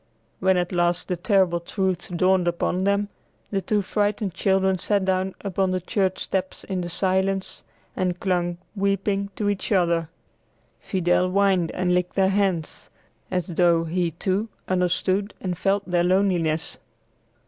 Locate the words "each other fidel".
9.47-11.29